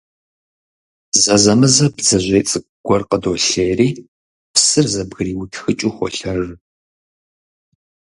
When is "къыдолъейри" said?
3.09-3.89